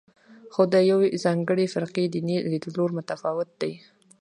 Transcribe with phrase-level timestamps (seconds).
[0.53, 3.73] خو د یوې ځانګړې فرقې دیني لیدلوری متفاوت دی.